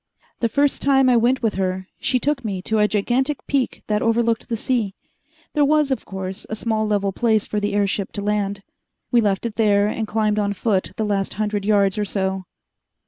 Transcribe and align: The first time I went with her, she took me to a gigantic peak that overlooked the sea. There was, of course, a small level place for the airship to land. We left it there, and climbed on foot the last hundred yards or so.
The 0.39 0.49
first 0.49 0.81
time 0.81 1.09
I 1.09 1.15
went 1.15 1.43
with 1.43 1.53
her, 1.61 1.87
she 1.99 2.17
took 2.17 2.43
me 2.43 2.63
to 2.63 2.79
a 2.79 2.87
gigantic 2.87 3.45
peak 3.45 3.83
that 3.85 4.01
overlooked 4.01 4.49
the 4.49 4.57
sea. 4.57 4.95
There 5.53 5.63
was, 5.63 5.91
of 5.91 6.05
course, 6.07 6.43
a 6.49 6.55
small 6.55 6.87
level 6.87 7.11
place 7.11 7.45
for 7.45 7.59
the 7.59 7.73
airship 7.73 8.11
to 8.13 8.23
land. 8.23 8.63
We 9.11 9.21
left 9.21 9.45
it 9.45 9.57
there, 9.57 9.85
and 9.85 10.07
climbed 10.07 10.39
on 10.39 10.53
foot 10.53 10.91
the 10.95 11.05
last 11.05 11.35
hundred 11.35 11.65
yards 11.65 11.99
or 11.99 12.05
so. 12.05 12.45